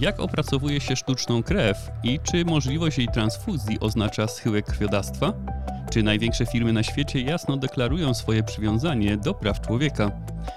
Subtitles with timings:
[0.00, 5.32] Jak opracowuje się sztuczną krew i czy możliwość jej transfuzji oznacza schyłek krwiodawstwa?
[5.90, 10.10] Czy największe firmy na świecie jasno deklarują swoje przywiązanie do praw człowieka?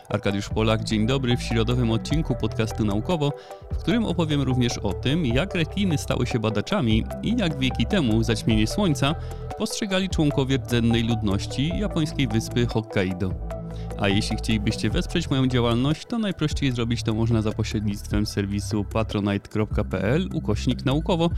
[0.10, 3.34] Arkadiusz Polak, dzień dobry w środowym odcinku podcastu Naukowo,
[3.74, 8.24] w którym opowiem również o tym, jak rekiny stały się badaczami i jak wieki temu
[8.24, 9.16] zaćmienie słońca
[9.58, 13.49] postrzegali członkowie rdzennej ludności japońskiej wyspy Hokkaido.
[13.98, 20.30] A jeśli chcielibyście wesprzeć moją działalność, to najprościej zrobić to można za pośrednictwem serwisu patronite.pl
[20.34, 21.30] ukośnik naukowo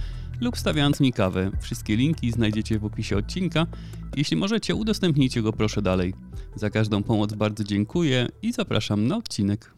[0.42, 1.52] lub stawiając mi kawę.
[1.60, 3.68] Wszystkie linki znajdziecie w opisie odcinka.
[4.16, 6.14] Jeśli możecie, udostępnijcie go proszę dalej.
[6.56, 9.74] Za każdą pomoc bardzo dziękuję i zapraszam na odcinek.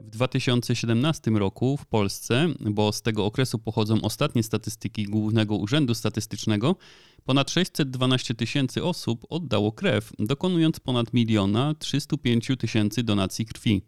[0.00, 6.76] W 2017 roku w Polsce, bo z tego okresu pochodzą ostatnie statystyki Głównego Urzędu Statystycznego,
[7.24, 13.82] ponad 612 tysięcy osób oddało krew, dokonując ponad miliona 305 tysięcy donacji krwi.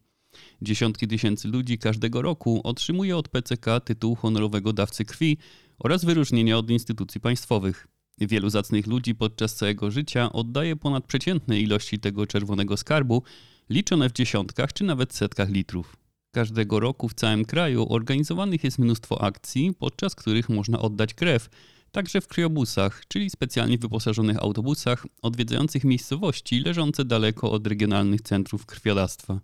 [0.62, 5.38] Dziesiątki tysięcy ludzi każdego roku otrzymuje od PCK tytuł honorowego dawcy krwi
[5.78, 7.88] oraz wyróżnienia od instytucji państwowych.
[8.18, 13.22] Wielu zacnych ludzi podczas całego życia oddaje ponad przeciętne ilości tego czerwonego skarbu,
[13.70, 15.96] liczone w dziesiątkach czy nawet setkach litrów.
[16.30, 21.48] Każdego roku w całym kraju organizowanych jest mnóstwo akcji, podczas których można oddać krew,
[21.94, 29.40] także w kryobusach, czyli specjalnie wyposażonych autobusach odwiedzających miejscowości leżące daleko od regionalnych centrów krwiodawstwa.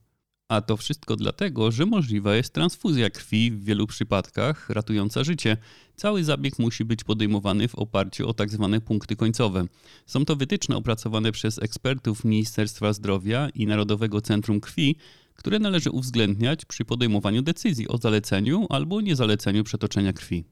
[0.49, 5.57] A to wszystko dlatego, że możliwa jest transfuzja krwi w wielu przypadkach, ratująca życie.
[5.97, 8.69] Cały zabieg musi być podejmowany w oparciu o tzw.
[8.73, 9.67] Tak punkty końcowe.
[10.07, 14.97] Są to wytyczne opracowane przez ekspertów Ministerstwa Zdrowia i Narodowego Centrum Krwi,
[15.35, 20.45] które należy uwzględniać przy podejmowaniu decyzji o zaleceniu albo niezaleceniu przetoczenia krwi.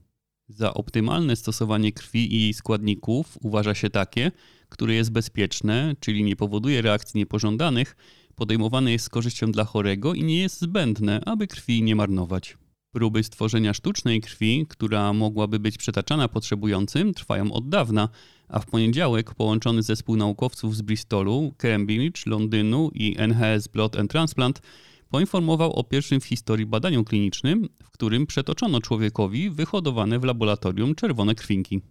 [0.49, 4.31] Za optymalne stosowanie krwi i jej składników uważa się takie,
[4.69, 7.95] które jest bezpieczne, czyli nie powoduje reakcji niepożądanych,
[8.35, 12.57] podejmowane jest z korzyścią dla chorego i nie jest zbędne, aby krwi nie marnować.
[12.91, 18.09] Próby stworzenia sztucznej krwi, która mogłaby być przetaczana potrzebującym, trwają od dawna,
[18.47, 24.61] a w poniedziałek połączony zespół naukowców z Bristolu, Cambridge, Londynu i NHS Blood and Transplant
[25.09, 31.35] poinformował o pierwszym w historii badaniu klinicznym, w którym przetoczono człowiekowi wyhodowane w laboratorium czerwone
[31.35, 31.81] krwinki.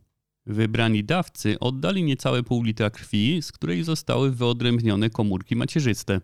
[0.47, 6.21] Wybrani dawcy oddali niecałe pół litra krwi, z której zostały wyodrębnione komórki macierzyste.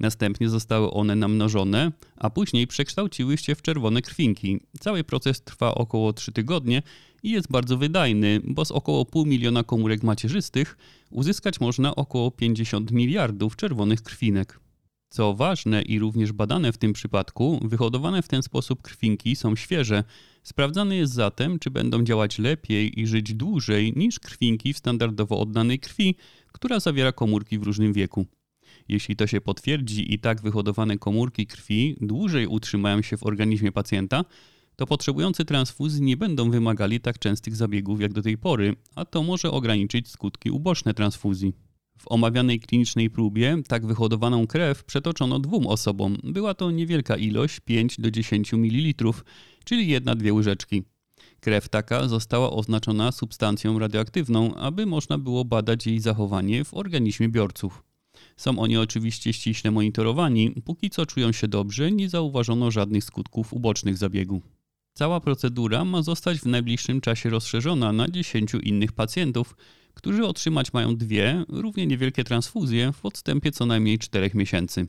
[0.00, 4.60] Następnie zostały one namnożone, a później przekształciły się w czerwone krwinki.
[4.80, 6.82] Cały proces trwa około 3 tygodnie
[7.22, 10.76] i jest bardzo wydajny, bo z około pół miliona komórek macierzystych
[11.10, 14.60] uzyskać można około 50 miliardów czerwonych krwinek.
[15.08, 20.04] Co ważne i również badane w tym przypadku, wyhodowane w ten sposób krwinki są świeże.
[20.42, 25.78] Sprawdzane jest zatem, czy będą działać lepiej i żyć dłużej niż krwinki w standardowo oddanej
[25.78, 26.14] krwi,
[26.52, 28.26] która zawiera komórki w różnym wieku.
[28.88, 34.24] Jeśli to się potwierdzi i tak wyhodowane komórki krwi dłużej utrzymają się w organizmie pacjenta,
[34.76, 39.22] to potrzebujący transfuzji nie będą wymagali tak częstych zabiegów jak do tej pory, a to
[39.22, 41.67] może ograniczyć skutki uboczne transfuzji.
[41.98, 46.16] W omawianej klinicznej próbie tak wyhodowaną krew przetoczono dwóm osobom.
[46.24, 49.12] Była to niewielka ilość 5 do 10 ml,
[49.64, 50.82] czyli jedna dwie łyżeczki.
[51.40, 57.84] Krew taka została oznaczona substancją radioaktywną, aby można było badać jej zachowanie w organizmie biorców.
[58.36, 63.96] Są oni oczywiście ściśle monitorowani, póki co czują się dobrze, nie zauważono żadnych skutków ubocznych
[63.96, 64.42] zabiegu.
[64.94, 69.56] Cała procedura ma zostać w najbliższym czasie rozszerzona na 10 innych pacjentów,
[69.98, 74.86] którzy otrzymać mają dwie równie niewielkie transfuzje w odstępie co najmniej 4 miesięcy.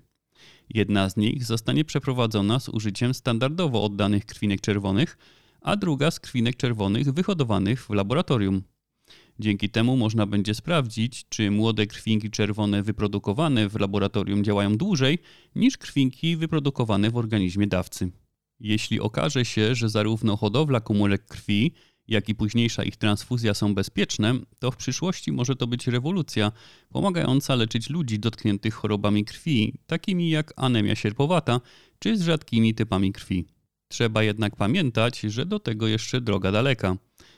[0.70, 5.18] Jedna z nich zostanie przeprowadzona z użyciem standardowo oddanych krwinek czerwonych,
[5.62, 8.64] a druga z krwinek czerwonych wyhodowanych w laboratorium.
[9.40, 15.20] Dzięki temu można będzie sprawdzić, czy młode krwinki czerwone wyprodukowane w laboratorium działają dłużej
[15.56, 18.12] niż krwinki wyprodukowane w organizmie dawcy.
[18.60, 21.72] Jeśli okaże się, że zarówno hodowla komórek krwi,
[22.10, 26.52] jak i późniejsza ich transfuzja są bezpieczne, to w przyszłości może to być rewolucja
[26.90, 31.62] pomagająca leczyć ludzi dotkniętych chorobami krwi, takimi jak anemia sierpowata
[32.00, 33.46] czy z rzadkimi typami krwi.
[33.88, 36.98] Trzeba jednak pamiętać, że do tego jeszcze droga daleka.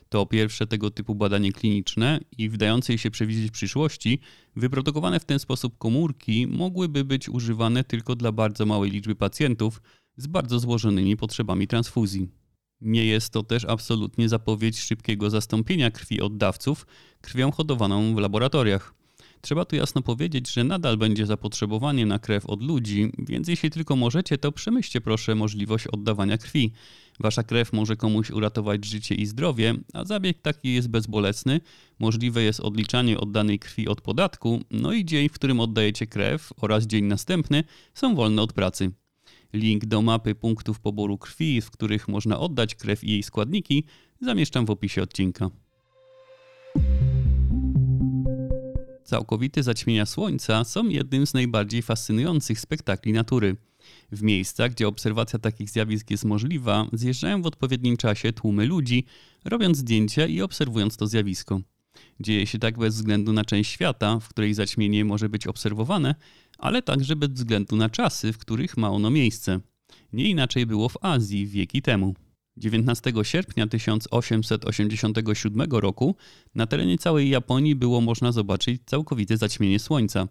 [0.09, 4.19] To pierwsze tego typu badanie kliniczne i w dającej się przewidzieć przyszłości,
[4.55, 9.81] wyprodukowane w ten sposób komórki mogłyby być używane tylko dla bardzo małej liczby pacjentów
[10.17, 12.40] z bardzo złożonymi potrzebami transfuzji.
[12.81, 16.85] Nie jest to też absolutnie zapowiedź szybkiego zastąpienia krwi oddawców
[17.21, 18.93] krwią hodowaną w laboratoriach.
[19.41, 23.95] Trzeba tu jasno powiedzieć, że nadal będzie zapotrzebowanie na krew od ludzi, więc jeśli tylko
[23.95, 26.71] możecie, to przemyślcie proszę możliwość oddawania krwi.
[27.19, 31.61] Wasza krew może komuś uratować życie i zdrowie, a zabieg taki jest bezbolesny.
[31.99, 36.87] Możliwe jest odliczanie oddanej krwi od podatku, no i dzień, w którym oddajecie krew oraz
[36.87, 37.63] dzień następny
[37.93, 38.91] są wolne od pracy.
[39.53, 43.83] Link do mapy punktów poboru krwi, w których można oddać krew i jej składniki,
[44.21, 45.49] zamieszczam w opisie odcinka.
[49.03, 53.55] Całkowite zaćmienia Słońca są jednym z najbardziej fascynujących spektakli natury.
[54.11, 59.05] W miejscach, gdzie obserwacja takich zjawisk jest możliwa, zjeżdżają w odpowiednim czasie tłumy ludzi,
[59.45, 61.61] robiąc zdjęcia i obserwując to zjawisko.
[62.19, 66.15] Dzieje się tak bez względu na część świata, w której zaćmienie może być obserwowane,
[66.61, 69.59] ale także bez względu na czasy, w których ma ono miejsce.
[70.13, 72.15] Nie inaczej było w Azji wieki temu.
[72.57, 76.15] 19 sierpnia 1887 roku
[76.55, 80.27] na terenie całej Japonii było można zobaczyć całkowite zaćmienie Słońca.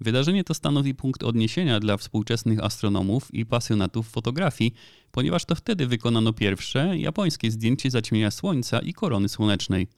[0.00, 4.74] Wydarzenie to stanowi punkt odniesienia dla współczesnych astronomów i pasjonatów fotografii,
[5.10, 9.88] ponieważ to wtedy wykonano pierwsze japońskie zdjęcie zaćmienia Słońca i korony słonecznej.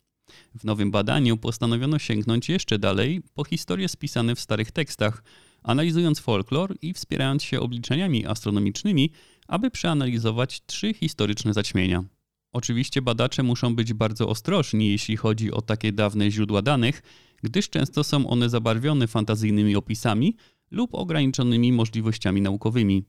[0.54, 5.22] W nowym badaniu postanowiono sięgnąć jeszcze dalej po historie spisane w starych tekstach,
[5.66, 9.10] analizując folklor i wspierając się obliczeniami astronomicznymi,
[9.48, 12.04] aby przeanalizować trzy historyczne zaćmienia.
[12.52, 17.02] Oczywiście badacze muszą być bardzo ostrożni, jeśli chodzi o takie dawne źródła danych,
[17.42, 20.36] gdyż często są one zabarwione fantazyjnymi opisami
[20.70, 23.04] lub ograniczonymi możliwościami naukowymi.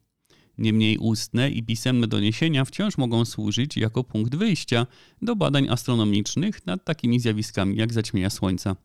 [0.57, 4.87] Niemniej ustne i pisemne doniesienia wciąż mogą służyć jako punkt wyjścia
[5.21, 8.75] do badań astronomicznych nad takimi zjawiskami jak zaćmienia Słońca.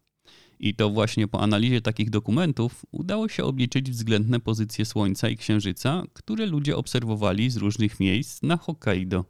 [0.63, 6.03] I to właśnie po analizie takich dokumentów udało się obliczyć względne pozycje Słońca i Księżyca,
[6.13, 9.25] które ludzie obserwowali z różnych miejsc na Hokkaido.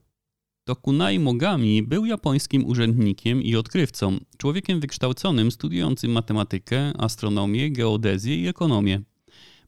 [0.64, 9.00] Tokunai Mogami był japońskim urzędnikiem i odkrywcą, człowiekiem wykształconym studiującym matematykę, astronomię, geodezję i ekonomię.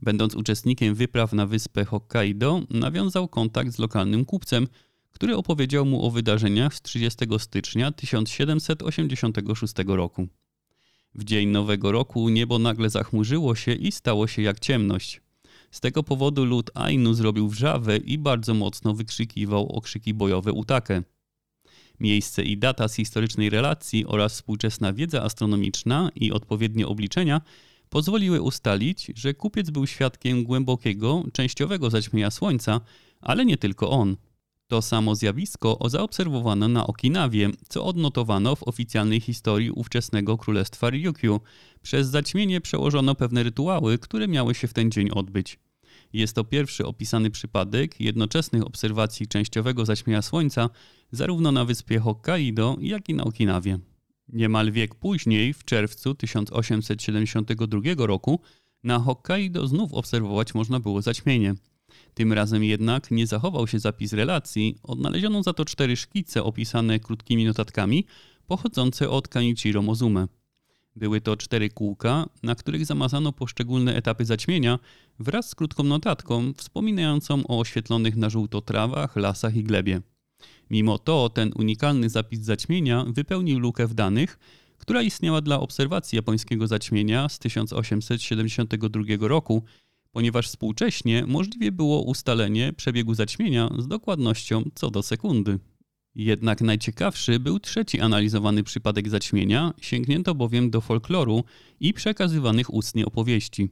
[0.03, 4.69] Będąc uczestnikiem wypraw na wyspę Hokkaido, nawiązał kontakt z lokalnym kupcem,
[5.13, 10.29] który opowiedział mu o wydarzeniach z 30 stycznia 1786 roku.
[11.15, 15.21] W dzień Nowego Roku niebo nagle zachmurzyło się i stało się jak ciemność.
[15.71, 21.03] Z tego powodu lud Ainu zrobił wrzawę i bardzo mocno wykrzykiwał okrzyki bojowe Utakę.
[22.01, 27.41] Miejsce i data z historycznej relacji oraz współczesna wiedza astronomiczna i odpowiednie obliczenia
[27.89, 32.81] pozwoliły ustalić, że kupiec był świadkiem głębokiego, częściowego zaćmienia Słońca,
[33.21, 34.17] ale nie tylko on.
[34.75, 41.41] To samo zjawisko zaobserwowano na Okinawie, co odnotowano w oficjalnej historii ówczesnego królestwa Ryukyu.
[41.83, 45.59] Przez zaćmienie przełożono pewne rytuały, które miały się w ten dzień odbyć.
[46.13, 50.71] Jest to pierwszy opisany przypadek jednoczesnych obserwacji częściowego zaćmienia Słońca
[51.13, 53.79] zarówno na wyspie Hokkaido, jak i na Okinawie.
[54.29, 58.41] Niemal wiek później, w czerwcu 1872 roku,
[58.85, 61.55] na Hokkaido znów obserwować można było zaćmienie.
[62.15, 67.45] Tym razem jednak nie zachował się zapis relacji, odnaleziono za to cztery szkice opisane krótkimi
[67.45, 68.07] notatkami,
[68.47, 70.29] pochodzące od Kanichiro Mozume.
[70.97, 74.79] Były to cztery kółka, na których zamazano poszczególne etapy zaćmienia
[75.19, 80.01] wraz z krótką notatką wspominającą o oświetlonych na żółto trawach, lasach i glebie.
[80.71, 84.39] Mimo to ten unikalny zapis zaćmienia wypełnił lukę w danych,
[84.79, 89.65] która istniała dla obserwacji japońskiego zaćmienia z 1872 roku,
[90.15, 95.59] ponieważ współcześnie możliwie było ustalenie przebiegu zaćmienia z dokładnością co do sekundy.
[96.15, 101.45] Jednak najciekawszy był trzeci analizowany przypadek zaćmienia, sięgnięto bowiem do folkloru
[101.81, 103.69] i przekazywanych ustnie opowieści.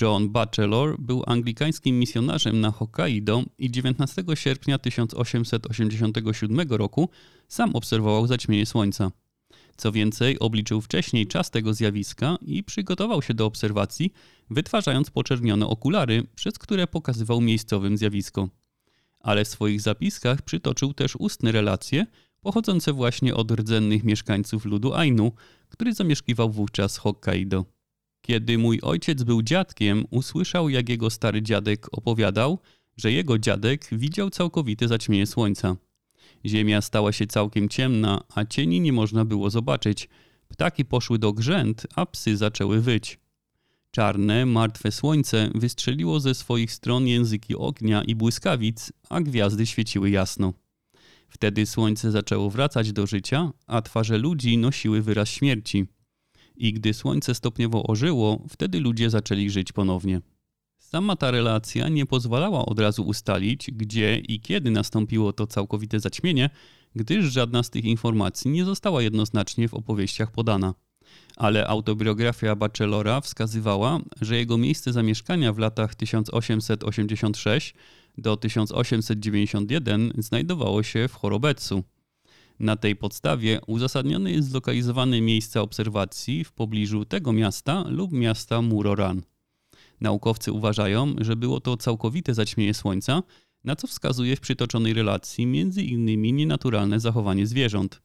[0.00, 7.08] John Batchelor był anglikańskim misjonarzem na Hokkaido i 19 sierpnia 1887 roku
[7.48, 9.10] sam obserwował zaćmienie słońca.
[9.76, 14.12] Co więcej, obliczył wcześniej czas tego zjawiska i przygotował się do obserwacji,
[14.50, 18.48] wytwarzając poczernione okulary, przez które pokazywał miejscowym zjawisko.
[19.20, 22.06] Ale w swoich zapiskach przytoczył też ustne relacje,
[22.40, 25.32] pochodzące właśnie od rdzennych mieszkańców ludu Ainu,
[25.68, 27.64] który zamieszkiwał wówczas Hokkaido.
[28.20, 32.58] Kiedy mój ojciec był dziadkiem, usłyszał, jak jego stary dziadek opowiadał,
[32.96, 35.76] że jego dziadek widział całkowite zaćmienie słońca.
[36.46, 40.08] Ziemia stała się całkiem ciemna, a cieni nie można było zobaczyć.
[40.48, 43.18] Ptaki poszły do grzęt, a psy zaczęły wyć.
[43.90, 50.52] Czarne, martwe słońce wystrzeliło ze swoich stron języki ognia i błyskawic, a gwiazdy świeciły jasno.
[51.28, 55.86] Wtedy słońce zaczęło wracać do życia, a twarze ludzi nosiły wyraz śmierci.
[56.56, 60.20] I gdy słońce stopniowo ożyło, wtedy ludzie zaczęli żyć ponownie.
[60.90, 66.50] Sama ta relacja nie pozwalała od razu ustalić, gdzie i kiedy nastąpiło to całkowite zaćmienie,
[66.96, 70.74] gdyż żadna z tych informacji nie została jednoznacznie w opowieściach podana.
[71.36, 77.74] Ale autobiografia Bachelora wskazywała, że jego miejsce zamieszkania w latach 1886
[78.18, 81.82] do 1891 znajdowało się w Chorobetsu.
[82.60, 89.22] Na tej podstawie uzasadnione jest zlokalizowane miejsce obserwacji w pobliżu tego miasta lub miasta Muroran.
[90.00, 93.22] Naukowcy uważają, że było to całkowite zaćmienie Słońca,
[93.64, 98.02] na co wskazuje w przytoczonej relacji między innymi nienaturalne zachowanie zwierząt.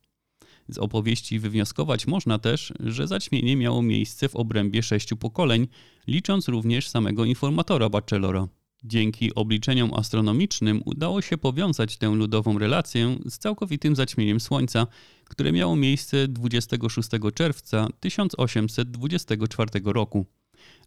[0.69, 5.67] Z opowieści wywnioskować można też, że zaćmienie miało miejsce w obrębie sześciu pokoleń,
[6.07, 8.48] licząc również samego informatora Bachelora.
[8.83, 14.88] Dzięki obliczeniom astronomicznym udało się powiązać tę ludową relację z całkowitym zaćmieniem Słońca,
[15.25, 20.25] które miało miejsce 26 czerwca 1824 roku.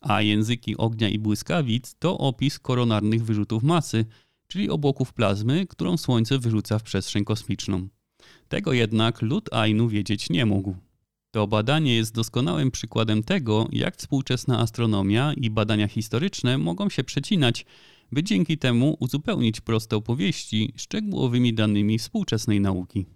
[0.00, 4.04] A języki ognia i błyskawic to opis koronarnych wyrzutów masy,
[4.48, 7.88] czyli obłoków plazmy, którą Słońce wyrzuca w przestrzeń kosmiczną.
[8.48, 10.76] Tego jednak lud Ainu wiedzieć nie mógł.
[11.30, 17.66] To badanie jest doskonałym przykładem tego, jak współczesna astronomia i badania historyczne mogą się przecinać,
[18.12, 23.06] by dzięki temu uzupełnić proste opowieści szczegółowymi danymi współczesnej nauki.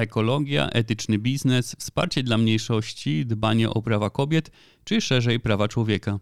[0.00, 4.50] Ekologia, etyczny biznes, wsparcie dla mniejszości, dbanie o prawa kobiet,
[4.84, 6.18] czy szerzej prawa człowieka.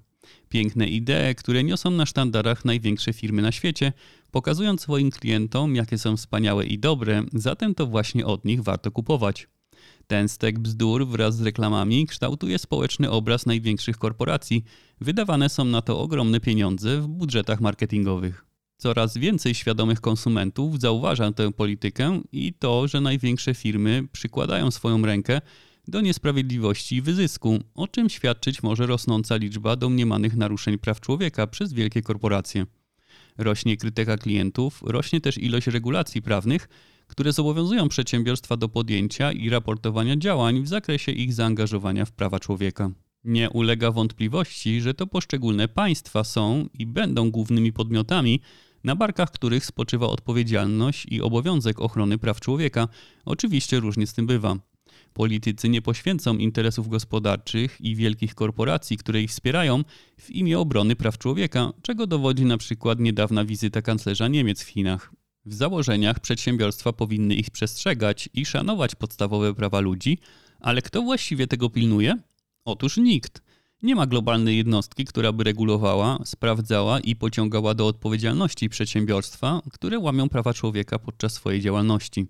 [0.48, 3.92] Piękne idee, które niosą na sztandarach największe firmy na świecie,
[4.30, 9.48] pokazując swoim klientom, jakie są wspaniałe i dobre, zatem to właśnie od nich warto kupować.
[10.06, 14.64] Ten stek bzdur wraz z reklamami kształtuje społeczny obraz największych korporacji.
[15.00, 18.47] Wydawane są na to ogromne pieniądze w budżetach marketingowych.
[18.80, 25.40] Coraz więcej świadomych konsumentów zauważa tę politykę i to, że największe firmy przykładają swoją rękę
[25.88, 31.72] do niesprawiedliwości i wyzysku, o czym świadczyć może rosnąca liczba domniemanych naruszeń praw człowieka przez
[31.72, 32.66] wielkie korporacje.
[33.38, 36.68] Rośnie krytyka klientów, rośnie też ilość regulacji prawnych,
[37.06, 42.90] które zobowiązują przedsiębiorstwa do podjęcia i raportowania działań w zakresie ich zaangażowania w prawa człowieka.
[43.24, 48.40] Nie ulega wątpliwości, że to poszczególne państwa są i będą głównymi podmiotami,
[48.84, 52.88] na barkach których spoczywa odpowiedzialność i obowiązek ochrony praw człowieka.
[53.24, 54.56] Oczywiście różnie z tym bywa.
[55.12, 59.84] Politycy nie poświęcą interesów gospodarczych i wielkich korporacji, które ich wspierają,
[60.20, 65.12] w imię obrony praw człowieka, czego dowodzi na przykład niedawna wizyta kanclerza Niemiec w Chinach.
[65.44, 70.18] W założeniach przedsiębiorstwa powinny ich przestrzegać i szanować podstawowe prawa ludzi,
[70.60, 72.16] ale kto właściwie tego pilnuje?
[72.64, 73.42] Otóż nikt.
[73.82, 80.28] Nie ma globalnej jednostki, która by regulowała, sprawdzała i pociągała do odpowiedzialności przedsiębiorstwa, które łamią
[80.28, 82.26] prawa człowieka podczas swojej działalności.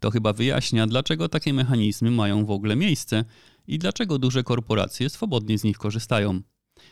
[0.00, 3.24] To chyba wyjaśnia, dlaczego takie mechanizmy mają w ogóle miejsce
[3.66, 6.40] i dlaczego duże korporacje swobodnie z nich korzystają.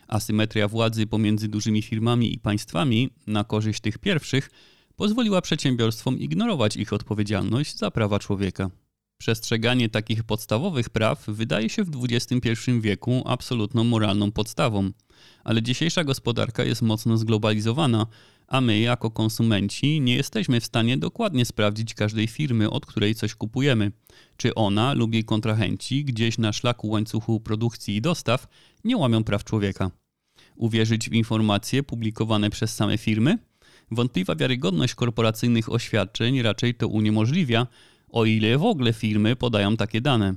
[0.09, 4.51] Asymetria władzy pomiędzy dużymi firmami i państwami na korzyść tych pierwszych
[4.97, 8.71] pozwoliła przedsiębiorstwom ignorować ich odpowiedzialność za prawa człowieka.
[9.19, 14.91] Przestrzeganie takich podstawowych praw wydaje się w XXI wieku absolutną moralną podstawą,
[15.45, 18.07] ale dzisiejsza gospodarka jest mocno zglobalizowana,
[18.49, 23.35] a my jako konsumenci nie jesteśmy w stanie dokładnie sprawdzić każdej firmy, od której coś
[23.35, 23.93] kupujemy.
[24.37, 28.49] Czy ona lub jej kontrahenci gdzieś na szlaku łańcuchu produkcji i dostaw
[28.85, 29.91] nie łamią praw człowieka.
[30.57, 33.39] Uwierzyć w informacje publikowane przez same firmy?
[33.91, 37.67] Wątpliwa wiarygodność korporacyjnych oświadczeń raczej to uniemożliwia,
[38.17, 40.35] o ile w ogóle firmy podają takie dane.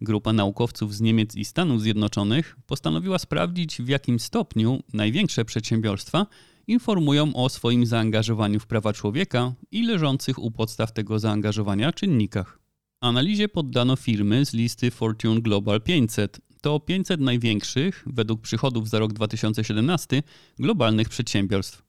[0.00, 6.26] Grupa naukowców z Niemiec i Stanów Zjednoczonych postanowiła sprawdzić, w jakim stopniu największe przedsiębiorstwa
[6.66, 12.58] informują o swoim zaangażowaniu w prawa człowieka i leżących u podstaw tego zaangażowania czynnikach.
[13.00, 16.40] Analizie poddano firmy z listy Fortune Global 500.
[16.60, 20.22] To 500 największych, według przychodów za rok 2017,
[20.58, 21.83] globalnych przedsiębiorstw.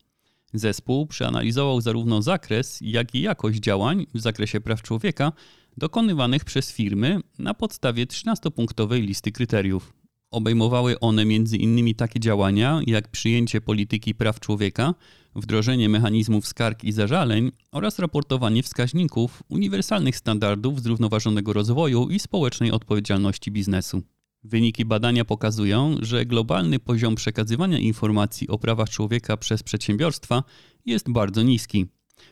[0.55, 5.31] Zespół przeanalizował zarówno zakres, jak i jakość działań w zakresie praw człowieka
[5.77, 9.93] dokonywanych przez firmy na podstawie 13-punktowej listy kryteriów.
[10.31, 11.95] Obejmowały one m.in.
[11.95, 14.93] takie działania jak przyjęcie polityki praw człowieka,
[15.35, 23.51] wdrożenie mechanizmów skarg i zażaleń oraz raportowanie wskaźników uniwersalnych standardów zrównoważonego rozwoju i społecznej odpowiedzialności
[23.51, 24.01] biznesu.
[24.47, 30.43] Wyniki badania pokazują, że globalny poziom przekazywania informacji o prawach człowieka przez przedsiębiorstwa
[30.85, 31.85] jest bardzo niski.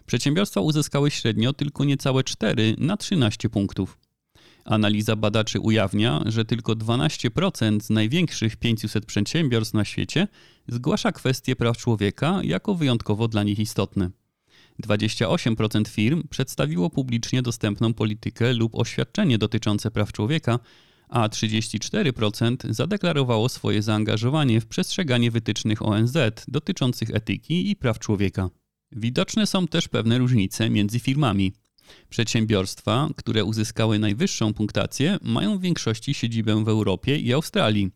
[0.06, 3.98] Przedsiębiorstwa uzyskały średnio tylko niecałe 4 na 13 punktów.
[4.66, 10.28] Analiza badaczy ujawnia, że tylko 12% z największych 500 przedsiębiorstw na świecie
[10.68, 14.10] zgłasza kwestie praw człowieka jako wyjątkowo dla nich istotne.
[14.84, 20.60] 28% firm przedstawiło publicznie dostępną politykę lub oświadczenie dotyczące praw człowieka,
[21.14, 26.18] a 34% zadeklarowało swoje zaangażowanie w przestrzeganie wytycznych ONZ
[26.48, 28.50] dotyczących etyki i praw człowieka.
[28.92, 31.54] Widoczne są też pewne różnice między firmami.
[32.10, 37.92] Przedsiębiorstwa, które uzyskały najwyższą punktację, mają w większości siedzibę w Europie i Australii.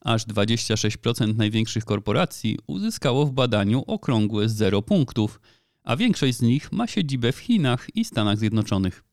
[0.00, 5.40] Aż 26% największych korporacji uzyskało w badaniu okrągłe 0 punktów,
[5.84, 9.11] a większość z nich ma siedzibę w Chinach i Stanach Zjednoczonych.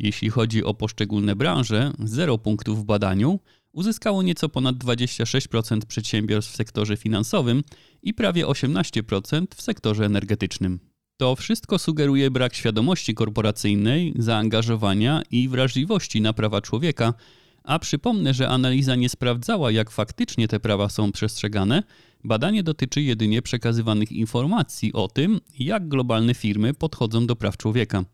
[0.00, 3.40] Jeśli chodzi o poszczególne branże, 0 punktów w badaniu
[3.72, 7.62] uzyskało nieco ponad 26% przedsiębiorstw w sektorze finansowym
[8.02, 10.80] i prawie 18% w sektorze energetycznym.
[11.16, 17.14] To wszystko sugeruje brak świadomości korporacyjnej, zaangażowania i wrażliwości na prawa człowieka,
[17.64, 21.82] a przypomnę, że analiza nie sprawdzała, jak faktycznie te prawa są przestrzegane.
[22.24, 28.04] Badanie dotyczy jedynie przekazywanych informacji o tym, jak globalne firmy podchodzą do praw człowieka.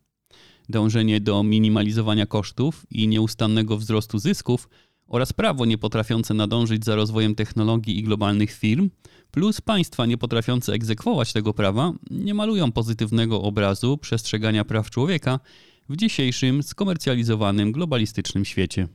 [0.68, 4.68] Dążenie do minimalizowania kosztów i nieustannego wzrostu zysków
[5.08, 8.90] oraz prawo nie potrafiące nadążyć za rozwojem technologii i globalnych firm,
[9.30, 15.40] plus państwa nie potrafiące egzekwować tego prawa, nie malują pozytywnego obrazu przestrzegania praw człowieka
[15.88, 18.88] w dzisiejszym skomercjalizowanym globalistycznym świecie.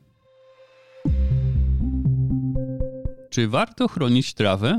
[3.30, 4.78] Czy warto chronić trawę?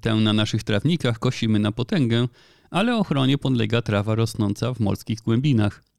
[0.00, 2.28] Tę na naszych trawnikach kosimy na potęgę,
[2.70, 5.89] ale ochronie podlega trawa rosnąca w morskich głębinach.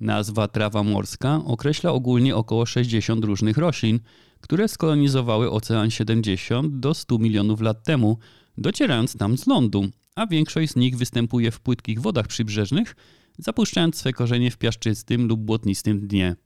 [0.00, 4.00] Nazwa trawa morska określa ogólnie około 60 różnych roślin,
[4.40, 8.18] które skolonizowały Ocean 70 do 100 milionów lat temu,
[8.58, 12.96] docierając tam z lądu, a większość z nich występuje w płytkich wodach przybrzeżnych,
[13.38, 16.36] zapuszczając swe korzenie w piaszczystym lub błotnistym dnie.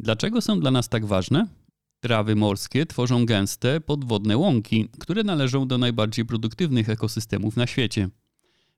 [0.00, 1.46] Dlaczego są dla nas tak ważne?
[2.00, 8.08] Trawy morskie tworzą gęste, podwodne łąki, które należą do najbardziej produktywnych ekosystemów na świecie.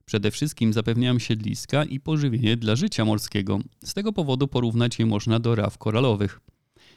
[0.05, 3.59] Przede wszystkim zapewniają siedliska i pożywienie dla życia morskiego.
[3.83, 6.39] Z tego powodu porównać je można do raw koralowych.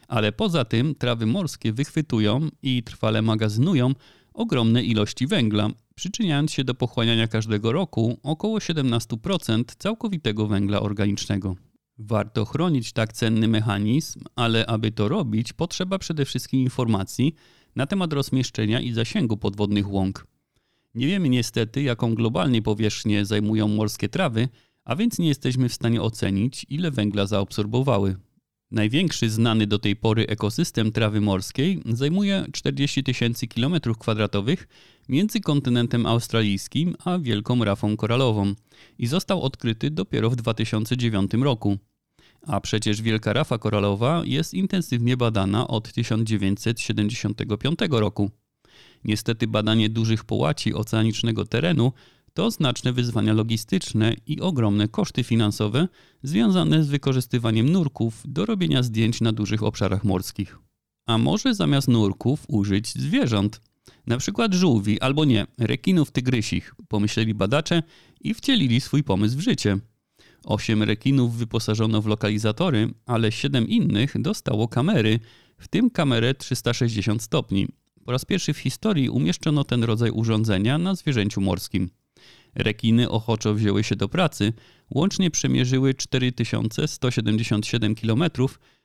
[0.07, 3.93] Ale poza tym trawy morskie wychwytują i trwale magazynują
[4.33, 11.55] ogromne ilości węgla, przyczyniając się do pochłaniania każdego roku około 17% całkowitego węgla organicznego.
[11.97, 17.35] Warto chronić tak cenny mechanizm, ale aby to robić, potrzeba przede wszystkim informacji
[17.75, 20.27] na temat rozmieszczenia i zasięgu podwodnych łąk.
[20.95, 24.49] Nie wiemy niestety, jaką globalnie powierzchnię zajmują morskie trawy,
[24.85, 28.15] a więc nie jesteśmy w stanie ocenić, ile węgla zaabsorbowały.
[28.71, 34.57] Największy znany do tej pory ekosystem trawy morskiej zajmuje 40 tysięcy km2
[35.09, 38.53] między kontynentem australijskim a Wielką Rafą Koralową
[38.97, 41.77] i został odkryty dopiero w 2009 roku.
[42.41, 48.31] A przecież Wielka Rafa Koralowa jest intensywnie badana od 1975 roku.
[49.05, 51.91] Niestety badanie dużych połaci oceanicznego terenu
[52.33, 55.87] to znaczne wyzwania logistyczne i ogromne koszty finansowe
[56.23, 60.59] związane z wykorzystywaniem nurków do robienia zdjęć na dużych obszarach morskich.
[61.05, 63.61] A może zamiast nurków użyć zwierząt?
[64.07, 67.83] Na przykład żółwi albo nie, rekinów tygrysich, pomyśleli badacze
[68.21, 69.77] i wcielili swój pomysł w życie.
[70.45, 75.19] Osiem rekinów wyposażono w lokalizatory, ale siedem innych dostało kamery,
[75.57, 77.67] w tym kamerę 360 stopni.
[78.05, 81.89] Po raz pierwszy w historii umieszczono ten rodzaj urządzenia na zwierzęciu morskim.
[82.55, 84.53] Rekiny ochoczo wzięły się do pracy,
[84.91, 88.23] łącznie przemierzyły 4177 km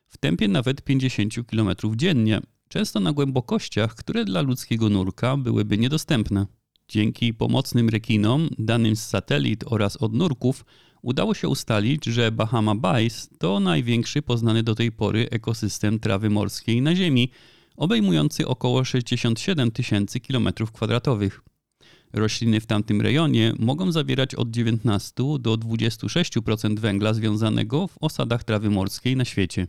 [0.06, 6.46] w tempie nawet 50 km dziennie, często na głębokościach, które dla ludzkiego nurka byłyby niedostępne.
[6.88, 10.64] Dzięki pomocnym rekinom, danym z satelit oraz od nurków,
[11.02, 16.83] udało się ustalić, że Bahama Bays to największy poznany do tej pory ekosystem trawy morskiej
[16.83, 17.30] na Ziemi,
[17.80, 21.30] obejmujący około 67 tysięcy km2.
[22.12, 28.70] Rośliny w tamtym rejonie mogą zawierać od 19 do 26% węgla związanego w osadach trawy
[28.70, 29.66] morskiej na świecie.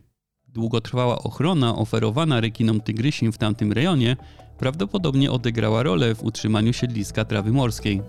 [0.48, 4.16] Długotrwała ochrona oferowana rekinom tygrysim w tamtym rejonie
[4.58, 8.00] prawdopodobnie odegrała rolę w utrzymaniu siedliska trawy morskiej.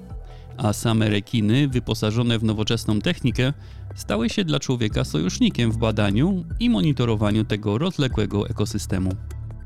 [0.58, 3.54] A same rekiny, wyposażone w nowoczesną technikę,
[3.96, 9.10] stały się dla człowieka sojusznikiem w badaniu i monitorowaniu tego rozległego ekosystemu.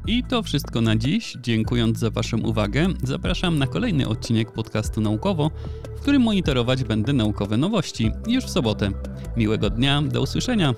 [0.08, 1.38] I to wszystko na dziś.
[1.42, 5.52] Dziękując za Waszą uwagę, zapraszam na kolejny odcinek podcastu Naukowo,
[5.98, 8.92] w którym monitorować będę naukowe nowości już w sobotę.
[9.38, 10.74] Miłego dnia, do usłyszenia.